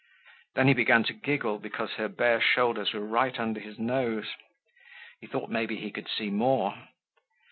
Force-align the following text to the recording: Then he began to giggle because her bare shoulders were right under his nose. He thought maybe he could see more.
Then 0.55 0.67
he 0.67 0.73
began 0.73 1.03
to 1.03 1.13
giggle 1.13 1.59
because 1.59 1.91
her 1.97 2.07
bare 2.07 2.41
shoulders 2.41 2.91
were 2.91 3.05
right 3.05 3.39
under 3.39 3.59
his 3.59 3.77
nose. 3.77 4.33
He 5.19 5.27
thought 5.27 5.51
maybe 5.51 5.75
he 5.75 5.91
could 5.91 6.09
see 6.09 6.31
more. 6.31 6.75